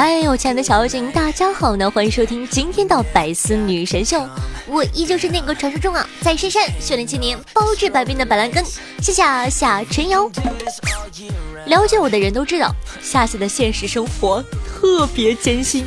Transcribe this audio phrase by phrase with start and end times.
[0.00, 1.90] 嗨，我亲爱的小妖精，大家好呢！
[1.90, 4.16] 欢迎收听今天的《百思女神秀》，
[4.68, 8.64] 我依旧是那个传说中啊，在深山训练千年、包治百病的板蓝根，
[9.02, 10.30] 夏夏夏春瑶。
[11.66, 12.72] 了解我的人都知道，
[13.02, 15.84] 夏夏的现实生活特别艰辛。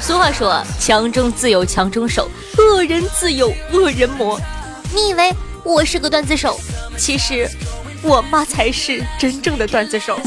[0.00, 4.36] 俗话说，强中自有强中手，恶人自有恶人磨。
[4.92, 5.32] 你以为
[5.62, 6.58] 我是个段子手，
[6.96, 7.48] 其实
[8.02, 10.20] 我妈才是真正的段子手。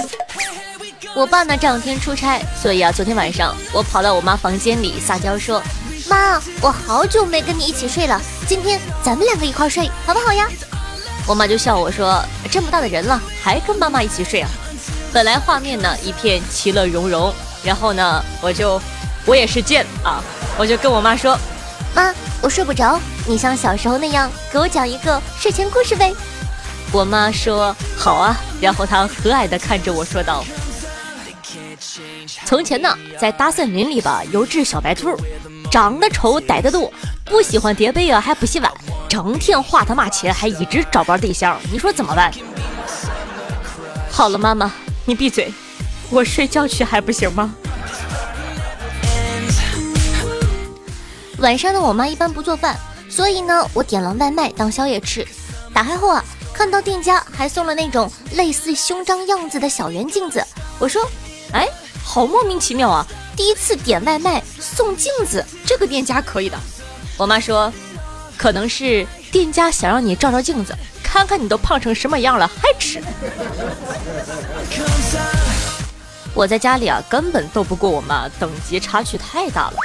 [1.13, 5.61] 我爸呢这两天出差，所以啊，昨天晚上我跑到我妈房间里撒娇说
[6.07, 10.47] ：“妈，我好久没跟你一起睡了，今天咱们两个一块睡好不好呀？”
[11.27, 14.49] 我妈就笑我说：“这么大的人了，还跟妈妈一起睡啊？”
[15.11, 18.81] 本来画面呢一片其乐融融，然后呢我就
[19.25, 20.23] 我也是贱啊，
[20.57, 21.37] 我就跟我妈说
[21.93, 22.97] ：“妈，我睡不着，
[23.27, 26.13] 你像小时候那样给我讲一个睡前故事呗。”
[26.93, 30.45] 我妈说：“好啊。”然后她和蔼地看着我说道。
[32.51, 35.15] 从前呢，在大森林里吧，有只小白兔，
[35.71, 36.91] 长得丑，呆得多，
[37.23, 38.69] 不喜欢叠被啊，还不洗碗，
[39.07, 41.57] 整天花他妈钱，还一直找不着对象。
[41.71, 42.29] 你说怎么办？
[44.11, 44.69] 好了，妈妈，
[45.05, 45.53] 你闭嘴，
[46.09, 47.55] 我睡觉去还不行吗？
[51.37, 52.77] 晚上呢，我妈一般不做饭，
[53.09, 55.25] 所以呢，我点了外卖当宵夜吃。
[55.73, 56.21] 打开后啊，
[56.53, 60.45] 看到店家还送了那种类似胸章样子的小圆镜子，
[60.79, 61.01] 我说。
[61.53, 61.67] 哎，
[62.03, 63.05] 好莫名其妙啊！
[63.37, 66.57] 第一次点外卖送镜子，这个店家可以的。
[67.17, 67.71] 我妈说，
[68.37, 73.01] 可能是店家想让你照照镜子，看看你都胖成什么样了还吃。
[76.33, 79.77] 我在家里啊，根本斗不过我妈，等级差距太大了。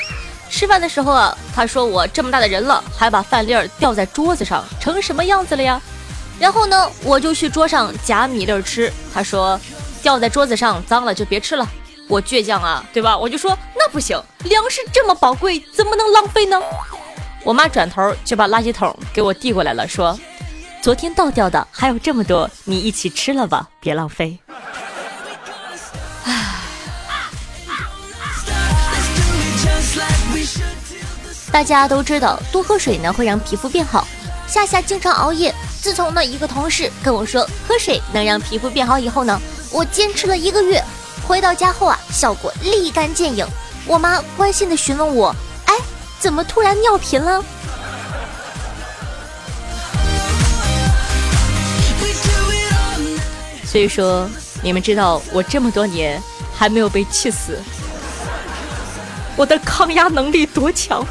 [0.50, 5.80] 吃饭的时候啊，她说我这么大的人了，还把饭粒儿掉在桌子上，成什么样子了呀？
[6.40, 9.60] 然后呢，我就去桌上夹米粒儿吃，她说。
[10.02, 11.68] 掉在桌子上，脏了就别吃了。
[12.08, 13.16] 我倔强啊，对吧？
[13.16, 16.60] 我就说那不行，粮食这么宝贵，怎么能浪费呢？
[17.42, 20.18] 我妈转头就把垃圾桶给我递过来了，说
[20.82, 24.38] ：“昨天倒掉的还有这么多，你一起吃了吧，别浪费。
[31.52, 34.06] ”大家都知道，多喝水呢会让皮肤变好。
[34.46, 39.40] 夏夏经常熬夜，自从呢一个同事跟我说喝水能让皮肤变好以后呢。
[39.72, 40.82] 我坚持了一个月，
[41.26, 43.44] 回到家后啊，效果立竿见影。
[43.84, 45.34] 我妈关心的询问我
[45.66, 45.74] ：“哎，
[46.20, 47.42] 怎么突然尿频了？”
[53.66, 54.28] 所以说，
[54.62, 56.22] 你们知道我这么多年
[56.54, 57.58] 还没有被气死，
[59.36, 61.04] 我的抗压能力多强？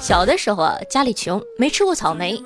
[0.00, 2.40] 小的时候啊，家里穷，没吃过草莓。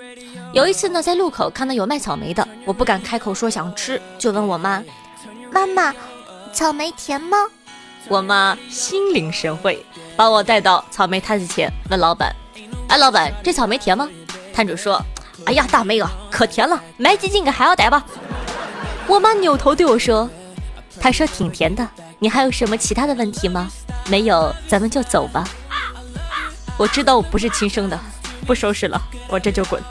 [0.52, 4.82] 有一次呢，在路口看到有卖草莓的，我不敢开口说想吃，就问我妈
[5.50, 5.94] ：“妈妈，
[6.52, 7.36] 草莓甜吗？”
[8.08, 9.84] 我妈心领神会，
[10.16, 12.34] 把我带到草莓摊子前，问老板
[12.88, 14.08] ：“哎，老板，这草莓甜吗？”
[14.52, 15.00] 摊主说
[15.46, 18.04] ：“哎呀，大妹啊，可甜了，买几斤给孩儿带吧。”
[19.06, 20.28] 我妈扭头对我说
[21.00, 21.86] ：“他说挺甜的，
[22.18, 23.68] 你还有什么其他的问题吗？
[24.08, 25.46] 没有，咱们就走吧。”
[26.78, 27.98] 我知道我不是亲生的，
[28.46, 29.82] 不收拾了，我这就滚。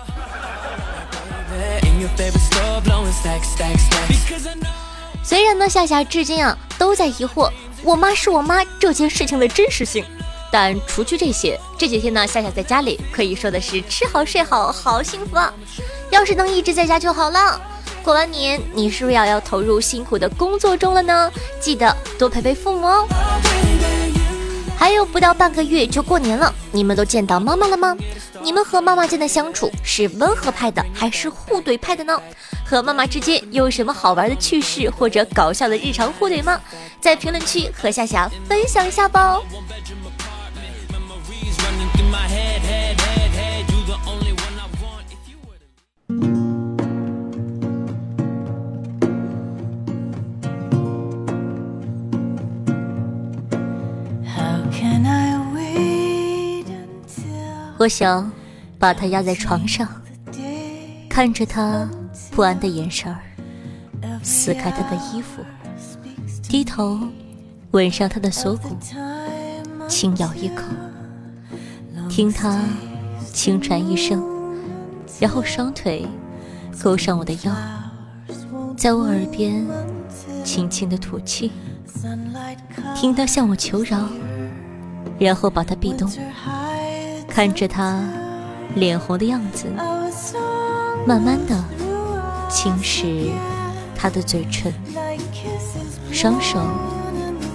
[5.29, 7.51] 虽然呢，夏夏至今啊都在疑惑
[7.83, 10.03] 我妈是我妈这件事情的真实性，
[10.51, 15.53] 但除去这些，这几天呢，夏夏在家里可以说的是吃好睡好，好幸福啊！
[16.09, 17.61] 要是能一直在家就好了。
[18.03, 21.31] 过完年，你是不是要要投入辛苦的工作中了呢？
[21.61, 23.07] 记得多陪陪父母哦。
[24.79, 27.93] 还有不到半个月就过年了，你们都见到妈妈了吗？
[28.41, 32.17] 你们和妈妈间的相处是温和派的还是互怼派的呢？
[32.65, 36.61] 和妈妈之间有什么好玩的趣事或者搞笑的日常互怼吗？
[37.01, 39.41] 在评论区和夏夏分享一下吧。
[57.79, 58.29] 我想
[58.77, 59.87] 把他压在床上，
[61.09, 61.89] 看着他
[62.29, 63.21] 不安的眼神儿，
[64.21, 65.41] 撕开他的衣服，
[66.43, 66.99] 低头
[67.71, 68.75] 吻上他的锁骨，
[69.87, 70.65] 轻咬一口，
[72.09, 72.61] 听他
[73.31, 74.21] 轻喘一声，
[75.17, 76.05] 然后双腿
[76.83, 77.55] 勾上我的腰，
[78.75, 79.65] 在我耳边
[80.43, 81.49] 轻轻的吐气，
[82.93, 84.09] 听他向我求饶，
[85.17, 86.11] 然后把他壁咚，
[87.39, 88.03] 看着他
[88.75, 89.67] 脸红的样子，
[91.07, 91.55] 慢慢的
[92.49, 93.29] 侵蚀
[93.95, 94.73] 他的嘴唇，
[96.11, 96.59] 双手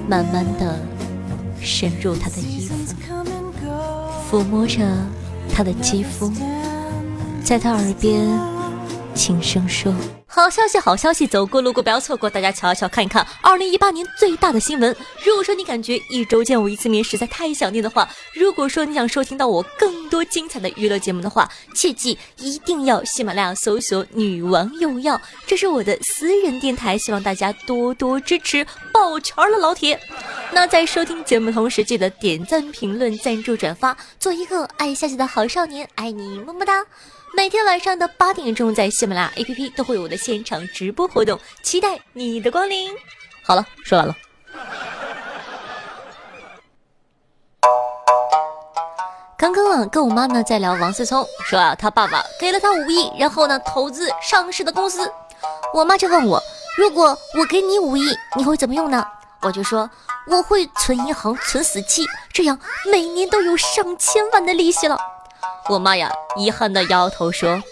[0.09, 0.81] 慢慢的
[1.61, 2.75] 深入他的衣服，
[4.27, 4.81] 抚摸着
[5.55, 6.33] 他的肌肤。
[7.45, 8.27] 在他耳边
[9.15, 9.93] 轻声说
[10.35, 14.91] ：“好消息，好消息，走过路过不要错过，大家瞧一瞧，看一看，二零一八年最大的新闻。
[15.25, 30.01] 如果说你感觉一周见我一次面实在太想念的话，如果说你想收听到我更多精彩的娱乐节目的话，切记一定要喜马拉雅搜索‘女王用药’，这是我的私人电台，希望大家多多支持，抱拳了，老铁。
[30.51, 36.85] 那在收听节目同时，记得点赞、评论、赞助、转发，做一个爱下去的好少年，爱你么么哒。”
[37.37, 42.93] 每天晚上的八点钟，在喜马拉雅 APP 都会有我的现场直播活动，期待你的光临。
[43.43, 44.15] 好了，说完了。
[49.37, 55.11] 刚刚啊，跟我妈呢在聊王思聪，说啊，他爸爸给了他五亿，然后呢投资上市的公司。
[55.75, 56.41] 我妈就问我，
[56.79, 59.05] 如果我给你五亿，你会怎么用呢？
[59.43, 59.91] 我就说
[60.29, 62.59] 我会存银行，存死期，这样
[62.91, 64.97] 每年都有上千万的利息了。
[65.71, 67.63] 我妈呀，遗憾的摇摇头说：“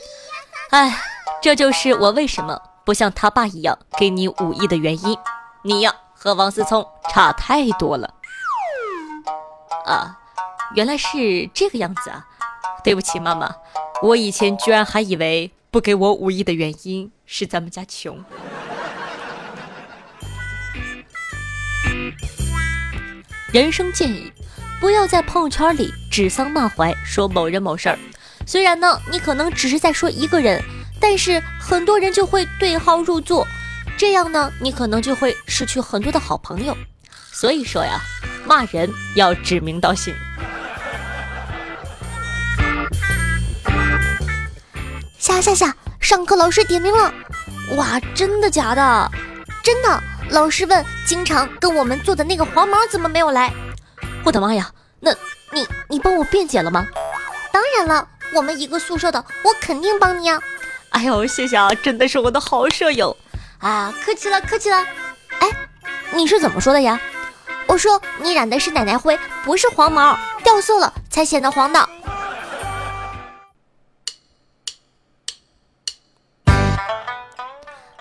[0.70, 0.98] 哎，
[1.42, 5.16] 这就是我为什么不像他爸一样给你五亿的原因。
[5.62, 8.14] 你呀，和王思聪差太多了。”
[9.84, 10.18] 啊，
[10.74, 12.24] 原来是这个样子啊！
[12.82, 13.54] 对不起，妈妈，
[14.00, 18.24] 我以前居然还以为不给我五亿的原因是咱们家穷。
[23.52, 24.32] 人生建议。
[24.80, 27.98] 不要在朋友圈里指桑骂槐，说某人某事儿。
[28.46, 30.62] 虽然呢，你可能只是在说一个人，
[31.00, 33.46] 但是很多人就会对号入座，
[33.96, 36.76] 这样呢，你可能就会失去很多的好朋友。
[37.32, 37.98] 所以说呀，
[38.46, 40.14] 骂人要指名道姓。
[45.18, 47.10] 下下下，上课老师点名了！
[47.76, 49.10] 哇，真的假的？
[49.64, 50.02] 真的。
[50.28, 53.50] 老师问，经常跟我们坐的那个黄毛怎么没有来？
[54.24, 54.70] 我的妈呀，
[55.00, 55.10] 那
[55.52, 56.86] 你你帮我辩解了吗？
[57.52, 60.40] 当然了，我们一个宿舍的，我肯定帮你啊！
[60.90, 63.16] 哎呦，谢谢啊，真的是我的好舍友
[63.58, 64.78] 啊，客气了，客气了。
[65.40, 65.48] 哎，
[66.12, 67.00] 你是怎么说的呀？
[67.66, 71.88] 我说你染的是奶奶灰，不是黄毛，掉色了才显得黄的。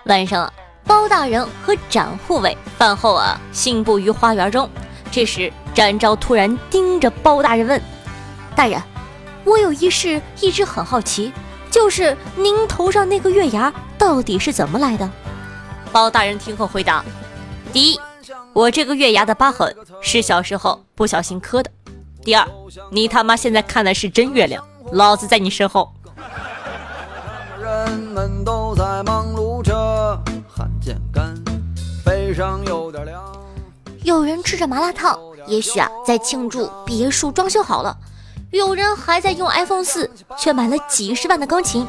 [0.06, 0.52] 晚上，
[0.86, 4.70] 包大人和展护卫饭后啊，信步于花园中。
[5.12, 7.82] 这时，展昭突然盯着包大人问
[8.56, 8.82] ：“大人，
[9.46, 11.32] 我有一事一直很好奇，
[11.70, 15.10] 就是您头上那个月牙到底是怎么来的？”
[15.92, 17.04] 包大人听后回答
[17.72, 18.00] ：“第一，
[18.54, 21.72] 我这个月牙的疤痕是小时候不小心磕的；
[22.24, 22.48] 第二，
[22.92, 25.94] 你他妈现在看的是真月亮，老子在你身后。”
[27.62, 29.74] 人们都在忙碌着，
[30.48, 31.34] 汗渐干，
[32.04, 33.24] 背上有点凉。
[34.04, 35.18] 有人吃着麻辣烫，
[35.48, 37.96] 也许啊在庆祝别墅装修好了；
[38.52, 41.88] 有人还在用 iPhone 四，却买了几十万的钢琴。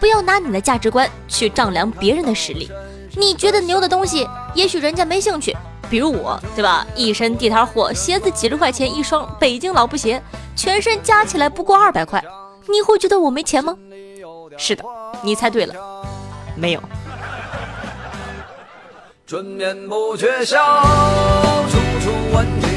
[0.00, 2.70] 不要拿你的价值观去丈量别人的实力。
[3.16, 5.56] 你觉得牛的东西，也许人家没兴趣。
[5.90, 6.86] 比如我，对吧？
[6.94, 10.22] 一身地摊货，鞋子几十块钱一双，北京老布鞋，
[10.54, 12.22] 全身加起来不过二百块。
[12.68, 13.74] 你会觉得我没钱吗？
[14.56, 14.84] 是的，
[15.22, 15.74] 你猜对了，
[16.54, 16.82] 没有。
[19.26, 20.82] 春眠不觉晓，
[21.70, 22.67] 处处问题不少。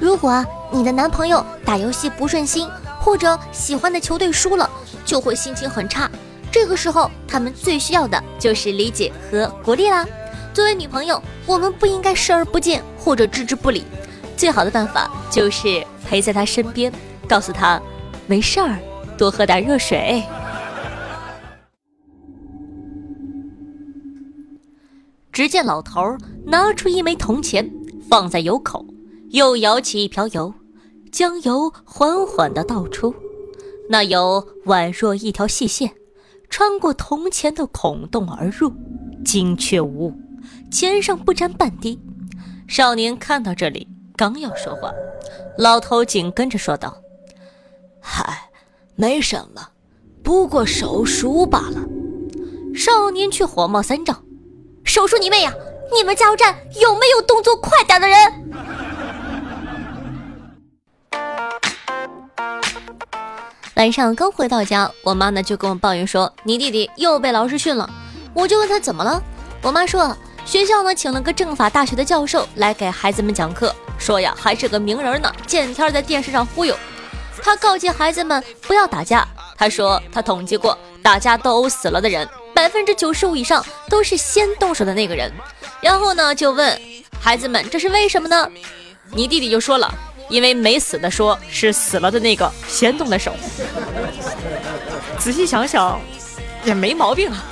[0.00, 2.68] 如果你的男朋友打游戏不顺心，
[3.00, 4.68] 或者喜欢的球队输了，
[5.04, 6.10] 就会心情很差。
[6.50, 10.06] 这个时候，他们最需要的就是理解和鼓励啦。
[10.54, 13.84] 作为女朋友，我们不应该视而不见或者置之不理。
[14.36, 16.92] 最好的办法就是陪在他身边，
[17.28, 17.80] 告诉他
[18.26, 18.78] 没事儿，
[19.16, 20.22] 多喝点热水。
[25.32, 27.70] 只见老头拿出一枚铜钱，
[28.08, 28.86] 放在油口，
[29.30, 30.52] 又舀起一瓢油，
[31.12, 33.14] 将油缓缓地倒出。
[33.90, 35.92] 那油宛若一条细线，
[36.48, 38.72] 穿过铜钱的孔洞而入，
[39.24, 40.14] 精确无误，
[40.70, 42.00] 钱上不沾半滴。
[42.66, 43.86] 少年看到这里，
[44.16, 44.92] 刚要说话，
[45.56, 46.96] 老头紧跟着说道
[48.00, 48.50] ：“嗨，
[48.94, 49.68] 没什么，
[50.22, 51.84] 不过手熟罢了。”
[52.74, 54.22] 少年却火冒三丈。
[54.84, 55.52] 手熟你妹呀！
[55.94, 58.18] 你们加油站有没有动作快点的人？
[63.76, 67.88] 晚上刚回到家，我妈呢就跟我抱怨说：“你弟弟又被老师训了。”
[68.34, 69.22] 我就问他怎么了，
[69.62, 76.76] 我妈说学校呢请了个政法大学的教授来给孩子们讲课，说呀还是个名人呢，见天在电视上忽悠。
[77.42, 79.26] 他告诫孩子们不要打架。
[79.56, 82.28] 他说他统计过，打架斗殴死了的人，
[82.58, 85.30] 百分之九十五以上都是先动手的那个人。
[85.80, 86.76] 然后呢就问
[87.20, 88.50] 孩子们这是为什么呢？
[89.12, 89.94] 你弟弟就说了。
[90.28, 93.32] 因为没死的说是死了的那个先动的手，
[95.18, 95.98] 仔细想想
[96.64, 97.42] 也没毛病啊。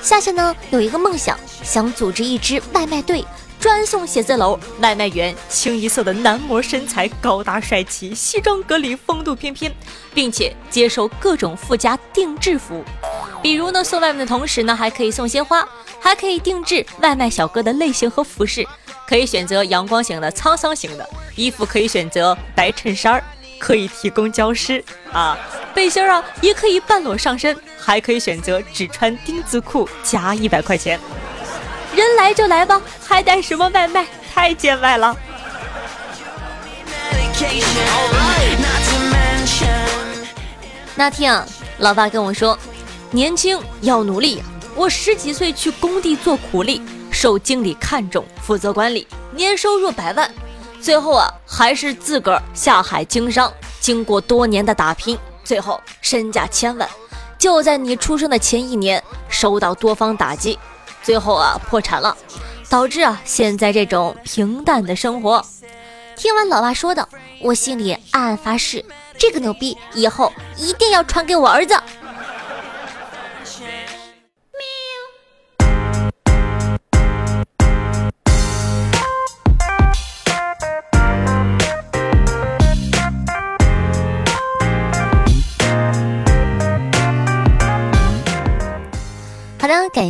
[0.00, 3.22] 夏夏呢有一个梦想，想组织一支外卖队，
[3.62, 4.58] 专送写字楼。
[4.80, 9.72] 外卖员清一色的男模身材，高大帅气，西装革履，风度翩翩，
[10.12, 12.84] 并且接受各种附加定制服务。
[13.40, 15.66] 比如呢，送外卖的同时呢，还可以送鲜花。
[16.00, 18.66] 还可以定制外卖小哥的类型和服饰，
[19.06, 23.22] 可以选择阳光型的、沧桑型的衣服，可以选择白衬衫，
[23.60, 25.38] 可以提供胶湿啊，
[25.72, 30.98] 背心啊也可以半裸上身，还可以选择只穿丁字裤加一百块钱。
[31.94, 34.06] 人来就来吧，还带什么外卖？
[34.32, 35.16] 太见外了。
[40.94, 41.46] 那天啊，
[41.78, 42.58] 老爸跟我说，
[43.10, 44.42] 年轻要努力。
[44.74, 46.80] 我十几岁去工地做苦力，
[47.10, 50.30] 受经理看中，负责管理，年收入百万。
[50.80, 56.88] 最后啊，还是自个儿下海经商，经过多年的打拼，最后身价千万。
[57.38, 60.58] 就在你出生的前一年，受到多方打击，
[61.02, 62.16] 最后啊破产了，
[62.68, 65.44] 导致啊现在这种平淡的生活。
[66.16, 67.08] 听完老爸说的，
[67.40, 68.84] 我心里暗暗发誓，
[69.18, 71.74] 这个牛逼以后一定要传给我儿子。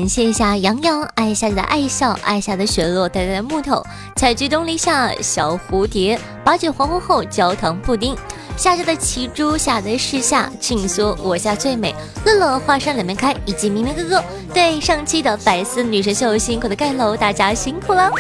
[0.03, 3.81] 感谢一下洋洋，爱夏的爱笑，爱夏的雪落，呆呆的木头，
[4.17, 8.17] 采菊东篱下，小蝴蝶，八九黄昏后，焦糖布丁，
[8.57, 11.95] 夏夏的奇珠，夏的世夏，静说我夏最美，
[12.25, 18.11] 乐乐华山两面开，以及明明哥哥，对上期的百思女神秀辛苦的盖楼，大家辛苦了。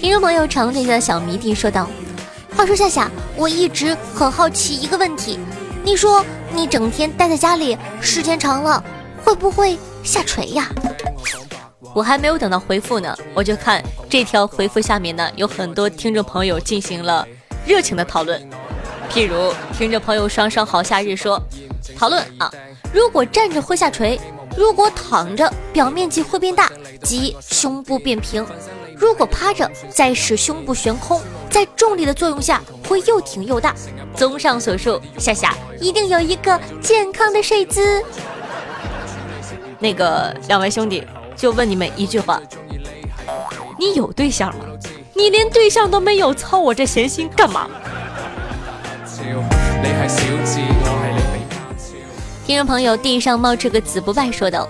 [0.00, 1.90] 听众朋友长腿的小迷弟说道
[2.56, 5.40] ：“话说夏夏，我一直很好奇一个问题。”
[5.82, 8.82] 你说你整天待在家里，时间长了
[9.24, 10.68] 会不会下垂呀？
[11.94, 17.26] 我还没有等到回复呢，我就看这条回复下面呢，有很多听众朋友进行了
[17.66, 18.40] 热情的讨论。
[19.10, 21.40] 譬如听众朋友双双好夏日说，
[21.96, 22.50] 讨论啊，
[22.92, 24.20] 如果站着会下垂，
[24.56, 26.70] 如果躺着表面积会变大，
[27.02, 28.44] 即胸部变平；
[29.00, 33.74] 如果趴着再使胸部悬空，在重力的作用下会又挺又大。
[34.14, 38.04] 综上所述，夏夏一定有一个健康的睡姿。
[39.78, 41.02] 那个两位兄弟，
[41.34, 42.42] 就问你们一句话：
[43.78, 44.66] 你有对象吗？
[45.14, 47.70] 你连对象都没有，操我这闲心干嘛？
[52.46, 54.68] 听众朋友，地上冒出个子不败，说道：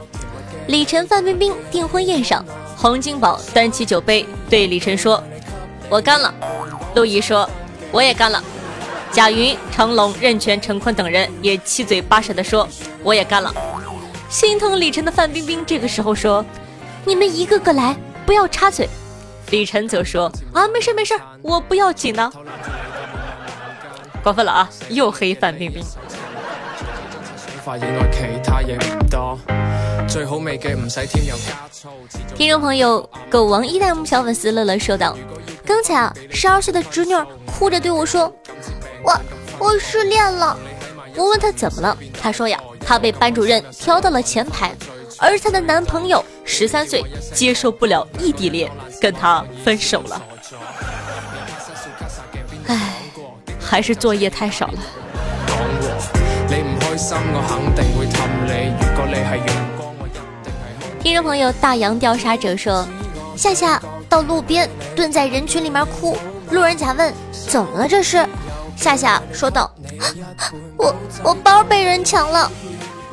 [0.69, 2.45] 李晨、范冰冰订婚宴上，
[2.81, 5.23] 洪金宝端起酒杯对李晨说
[5.91, 6.33] ：“我干了。”
[6.97, 7.47] 陆毅说
[7.93, 8.43] ：“我也干了。”
[9.13, 12.67] 贾云、成龙、任泉、陈坤等人也七嘴八舌地说
[13.05, 13.53] ：“我也干了。”
[14.31, 16.43] 心疼李晨的范冰冰这个时候说
[17.05, 17.95] ：“你们一个个来，
[18.25, 18.89] 不要插嘴。”
[19.53, 22.33] 李晨则说：“啊，没事没事，我不要紧的。”
[24.25, 24.71] 过分了啊！
[24.89, 25.85] 又黑范冰冰。
[32.35, 35.17] 听众朋友，狗王一代目小粉丝乐乐说道
[35.64, 37.14] ：“刚才啊，十二岁的侄女
[37.47, 38.33] 哭着对我说。”
[39.05, 39.17] 我
[39.61, 40.59] 我失恋了，
[41.14, 44.75] 我问她怎么了，她说呀，她被班主任调到了前排，
[45.17, 48.69] 而她的男朋友十三岁，接受不了异地恋，
[49.00, 50.21] 跟她分手了。
[52.67, 52.97] 唉，
[53.61, 54.83] 还是作业太少了。
[61.02, 62.87] 听众朋友大洋调查者说，
[63.35, 66.14] 夏夏到路边蹲在人群里面哭，
[66.50, 68.25] 路人甲问怎么了这是？
[68.76, 69.71] 夏夏说道
[70.76, 72.52] ：“我我包被人抢了。”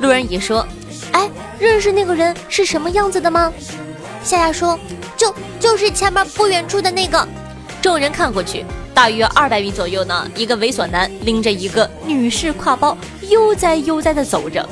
[0.00, 0.66] 路人乙说
[1.12, 3.50] ：“哎，认识那个人是什么样子的吗？”
[4.22, 4.78] 夏夏说
[5.16, 7.26] ：“就就是前面不远处的那个。”
[7.80, 12.94] 众人看过去，大约二百米左右呢，一个猥琐男拎着一个女士挎包，
[13.30, 14.68] 悠哉悠哉地走着。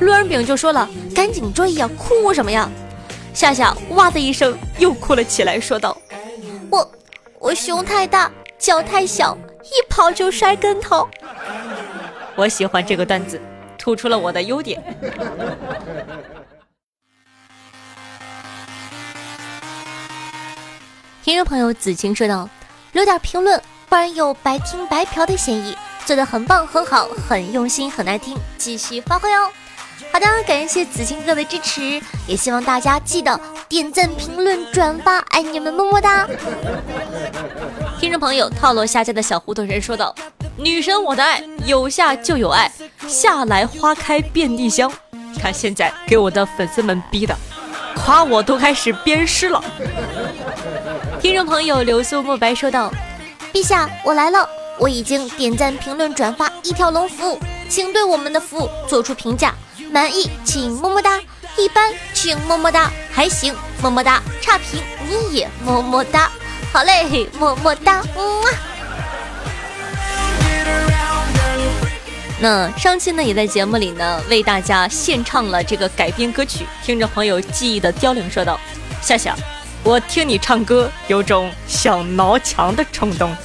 [0.00, 2.68] 路人丙就说了：“赶紧追呀，哭什么呀？”
[3.34, 5.96] 夏夏哇的一声又哭了起来，说道
[6.70, 6.92] ：“我
[7.38, 11.08] 我胸太大，脚太小，一跑就摔跟头。
[12.36, 13.40] 我喜欢这个段子，
[13.78, 14.82] 突出了我的优点。
[21.24, 22.48] 听众朋友子晴说道
[22.92, 25.76] ：“留点评论，不然有白听白嫖的嫌疑。
[26.04, 29.48] 做的很棒，很好，很用心，很耐听，继续发挥哦。”
[30.12, 36.28] 好的，感谢子晴哥的支持，也希望大家记得点赞、评论、转发，爱你们，么么哒！
[37.98, 40.14] 听众朋友，套路下家的小糊涂人说道
[40.58, 42.70] ：“女神我的爱，有下就有爱，
[43.08, 44.92] 下来花开遍地香。
[45.40, 47.34] 看现在给我的粉丝们逼的，
[47.96, 49.64] 夸我都开始鞭尸了。”
[51.22, 52.92] 听众朋友，流苏墨白说道
[53.50, 54.46] ：“陛下，我来了，
[54.78, 59.54] 我已经点赞、评论、转发一条龙服务，请对我们的服务做出评价。”
[59.92, 61.20] 满意请么么哒，
[61.58, 66.32] 一般请么么哒，还行么么哒，差评你也么么哒，
[66.72, 68.42] 好嘞么么哒，嗯。
[72.40, 78.58] 那上期呢也在节目里呢为大家献唱了这个改编歌曲，听着朋友记忆的凋零，说道：
[79.02, 79.36] 夏夏，
[79.84, 83.36] 我听你唱歌有种想挠墙的冲动。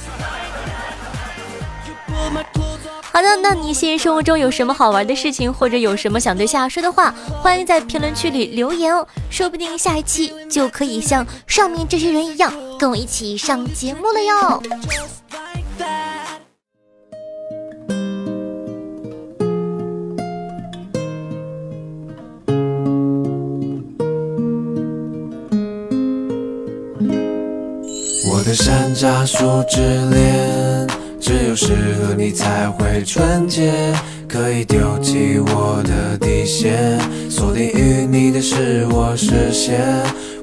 [3.18, 14.62] 好的，那你现实生活中有什么好玩的事情，或者有什么想对夏夏说的话，欢迎在评论区里留言哦，说不定下一期就可以像上面这些人一样，跟我一起上节目了哟。
[28.30, 30.77] 我的山楂树之恋。
[31.20, 33.72] 只有适合你才会纯洁，
[34.28, 36.98] 可以丢弃我的底线，
[37.30, 39.80] 锁定于你的是我视线。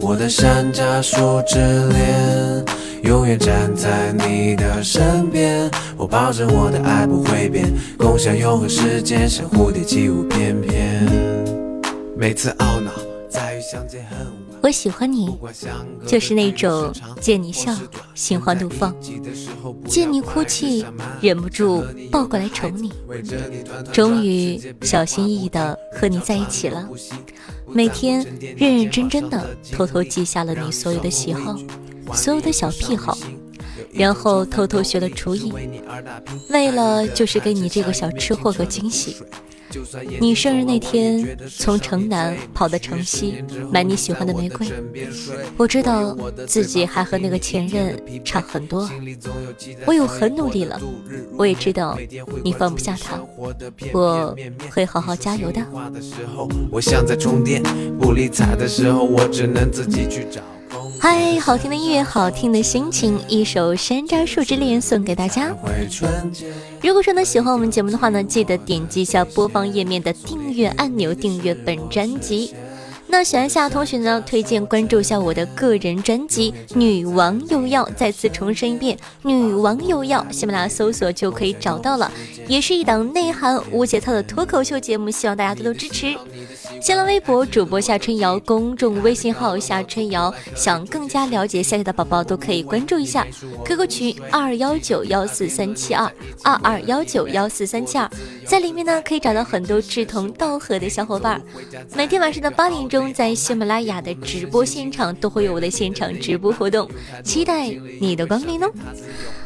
[0.01, 1.58] 我的山楂树之
[1.89, 2.65] 恋，
[3.03, 5.70] 永远站在你的身边。
[5.98, 11.08] 我保证我的爱不会变，共享永恒时间，像蝴蝶起舞翩翩。
[12.17, 12.91] 每次懊恼，
[13.30, 14.44] 在于相见恨晚。
[14.65, 15.30] 我喜欢你，
[16.08, 17.71] 就是那种见你笑，
[18.15, 18.91] 心花怒放；
[19.88, 20.84] 见你哭泣，
[21.21, 22.91] 忍不住抱过来宠你。
[23.93, 26.89] 终于小心翼翼的和你在一起了，
[27.67, 28.25] 每天
[28.58, 31.56] 认认真真的偷偷记下了你所有的喜好，
[32.12, 33.15] 所有的小癖好，
[33.93, 35.54] 然后偷偷学了厨艺，
[36.49, 39.17] 为了就是给你这个小吃货个惊喜。
[40.20, 44.68] 你生日那天，从城南跑到城西买你喜欢的玫瑰。
[45.58, 46.16] 我知道
[46.48, 48.90] 自己还和那个前任差很多，
[49.86, 50.80] 我有很努力了。
[51.38, 51.98] 我也知道
[52.44, 53.20] 你放不下他，
[53.94, 54.36] 我
[54.72, 55.62] 会好好加油的。
[60.99, 65.55] 嗨，好听的音乐，好听的心情，一首《山楂树之恋》送给大家。
[66.81, 72.53] 如果说呢喜欢我们节目的话呢，记得点击一下播放页面的订阅按钮，订阅本专辑。
[73.08, 82.12] 那喜欢夏同学呢，推荐关注一下我的个人专辑《女王又要》，再次重申一遍，《女王又要》，喜马拉雅搜索就可以找到了，
[82.47, 86.15] 也是一档内涵无节操的脱口秀节目，希望大家多多支持。
[86.82, 93.25] 新浪微博主播夏春瑶，公众微信号夏春瑶，想更加了解夏夏的宝宝都可以关注一下。
[93.65, 96.12] QQ 群二幺九幺四三七二
[96.43, 98.10] 二二幺九幺四三七二，
[98.45, 101.41] 在里面呢可以找到很多志同道合的小伙伴。
[101.95, 106.89] 每天晚上的八点钟，在喜马拉雅的直播现场都会有我的现场直播活动，
[107.23, 108.71] 期待你的光临哦。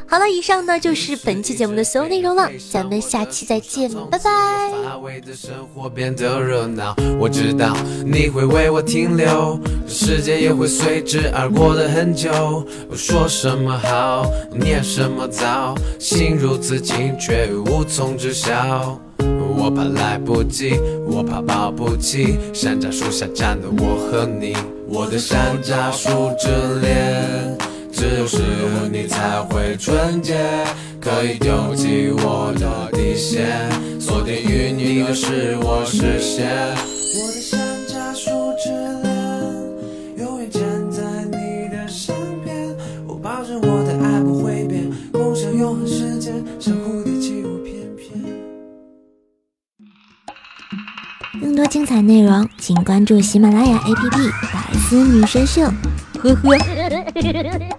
[0.10, 4.72] 好了，以上呢就是本期节目的所有内容了，咱们下期再见，拜拜。
[7.20, 12.32] 我知道你会为我停留，时间也会随之而过的很久。
[12.90, 19.00] 我说什么好，念什么糟，心如此境却无从知晓。
[19.56, 26.48] 我怕来不及，我怕抱不起，山楂树下站的我和你，我的山楂树之
[26.82, 27.56] 恋。
[28.00, 30.34] 只有适合你才会纯洁，
[31.02, 36.48] 可以丢弃我的底线，锁定于你的是我视线。
[36.48, 37.60] 我的山
[37.90, 38.70] 楂树之
[39.04, 42.74] 恋，永远站在你的身边，
[43.06, 48.24] 我保证我的爱不会变，共享永恒时间，像蝴蝶起舞翩翩。
[51.42, 55.64] 更多精彩内容，请关注喜马拉雅 APP《百思女神秀》。
[56.22, 57.79] 呵呵。